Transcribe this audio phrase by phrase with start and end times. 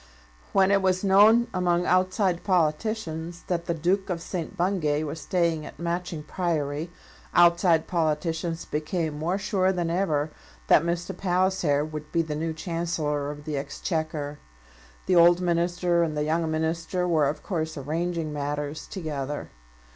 [0.51, 4.57] When it was known among outside politicians that the Duke of St.
[4.57, 6.89] Bungay was staying at Matching Priory,
[7.35, 10.31] outside politicians became more sure than ever
[10.65, 11.15] that Mr.
[11.15, 14.39] Palliser would be the new Chancellor of the Exchequer.
[15.05, 19.51] The old minister and the young minister were of course arranging matters together.